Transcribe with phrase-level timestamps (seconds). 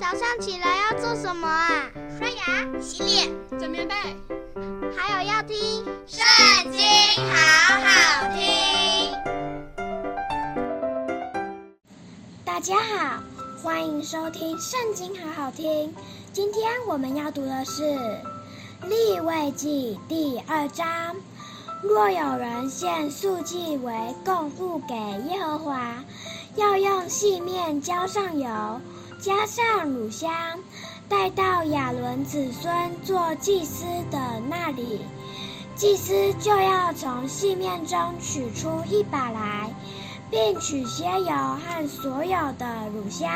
[0.00, 1.90] 早上起来要做什么啊？
[2.18, 3.94] 刷牙、洗脸、整棉被，
[4.96, 6.80] 还有要听《圣经》，
[7.30, 9.12] 好好听。
[12.46, 13.22] 大家好，
[13.62, 15.94] 欢迎收听《圣经》，好好听。
[16.32, 17.82] 今天我们要读的是
[18.88, 21.14] 《利未记》第二章。
[21.82, 24.94] 若有人献素祭为供物给
[25.28, 26.02] 耶和华，
[26.56, 28.48] 要用细面浇上油，
[29.20, 30.30] 加上乳香，
[31.08, 32.72] 带到亚伦子孙
[33.02, 35.00] 做祭司的那里。
[35.76, 39.70] 祭司就要从细面中取出一把来，
[40.30, 43.30] 并取些油和所有的乳香，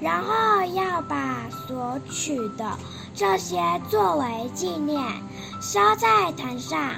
[0.00, 2.78] 然后要把所取的
[3.14, 5.02] 这些作为纪念，
[5.60, 6.94] 烧在坛上。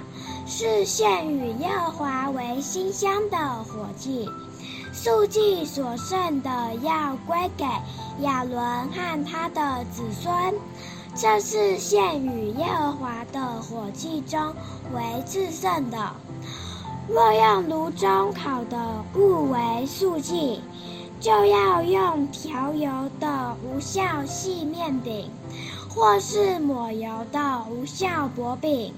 [0.47, 4.29] 是献与耶和华为馨香的火祭，
[4.93, 7.65] 素祭所剩的要归给
[8.21, 8.61] 亚伦
[8.93, 10.55] 和他的子孙，
[11.17, 14.55] 这是献与耶和华的火祭中
[14.95, 16.13] 为至圣的。
[17.09, 20.61] 若用炉中烤的物为素祭，
[21.21, 25.29] 就要用调油的无酵细面饼，
[25.91, 28.95] 或是抹油的无酵薄饼。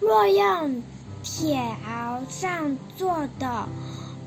[0.00, 0.82] 若用
[1.22, 3.68] 铁熬上做的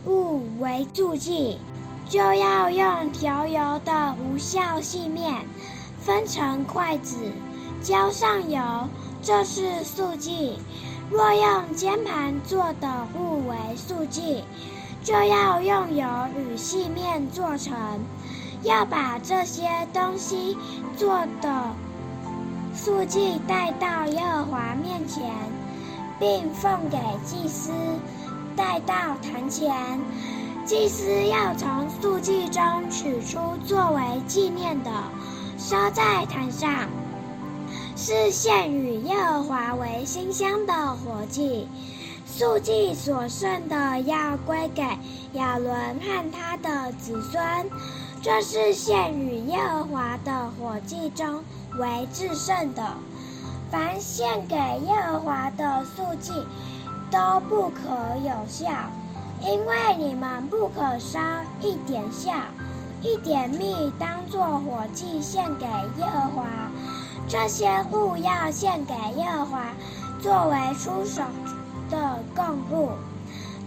[0.06, 1.58] 物为素祭，
[2.09, 5.45] 就要用调油的无效细面，
[6.00, 7.17] 分成筷子，
[7.81, 8.61] 浇上油，
[9.22, 10.59] 这是素祭。
[11.09, 14.44] 若用煎盘做的互为素祭，
[15.03, 17.75] 就要用油与细面做成。
[18.63, 20.58] 要把这些东西
[20.97, 21.73] 做的
[22.73, 25.31] 素祭带到耶和华面前。
[26.19, 27.72] 并奉给祭司，
[28.55, 30.00] 带到坛前。
[30.68, 34.92] 祭司要从素祭中取出作为纪念的，
[35.58, 36.90] 烧在坛上，
[37.96, 41.70] 是献与耶和华为馨香的火祭。
[42.25, 44.84] 素祭所剩的要归给
[45.36, 47.41] 亚伦和他的子孙，
[48.22, 51.46] 这是献与耶和华的火祭中
[51.80, 52.84] 为至圣的。
[53.72, 56.34] 凡献给耶和华的素祭，
[57.09, 57.88] 都不可
[58.22, 58.70] 有效，
[59.42, 61.20] 因为你们不可烧
[61.62, 62.34] 一点酵，
[63.02, 66.46] 一点蜜当作火祭献给耶和华。
[67.28, 69.64] 这些物要献给耶和华，
[70.22, 71.22] 作为初熟
[71.90, 72.92] 的供物，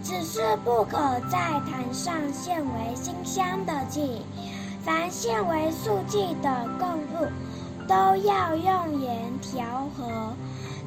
[0.03, 0.97] 只是不可
[1.29, 1.37] 在
[1.69, 4.21] 坛上献为馨香的祭。
[4.83, 7.27] 凡献为素祭的供物，
[7.87, 7.95] 都
[8.25, 9.63] 要用盐调
[9.95, 10.33] 和，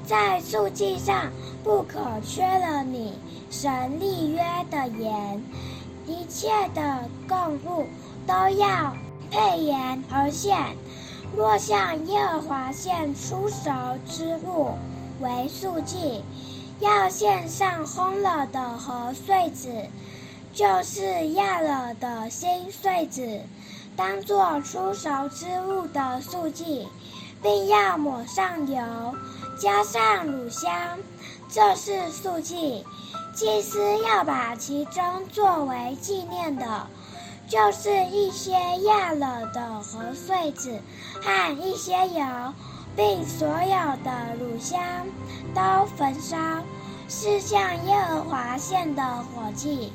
[0.07, 1.33] 在素祭上
[1.63, 3.15] 不可缺了你
[3.51, 5.43] 神立约的盐，
[6.07, 7.87] 一切的供物
[8.27, 8.95] 都要
[9.31, 10.77] 配盐而献。
[11.37, 13.71] 若向耶和华献初熟
[14.07, 14.73] 之物
[15.21, 16.23] 为素祭，
[16.81, 19.73] 要献上烘了的和穗子，
[20.53, 23.41] 就是压了的新穗子。
[23.97, 26.87] 当作出熟之物的素祭，
[27.43, 28.83] 并要抹上油，
[29.59, 30.99] 加上乳香，
[31.49, 32.85] 这是素祭。
[33.35, 36.87] 祭司要把其中作为纪念的，
[37.49, 40.81] 就是一些压了的和穗子，
[41.21, 42.55] 和一些油，
[42.95, 44.81] 并所有的乳香，
[45.53, 46.37] 都焚烧，
[47.09, 49.93] 是向耶和华献的火祭。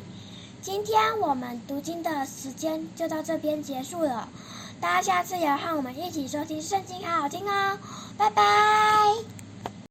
[0.61, 4.27] 今天我们读经的时间就到这边结束了，
[4.81, 7.77] 大家下次也要和我们一起收听圣经，好好听哦，
[8.17, 9.38] 拜拜。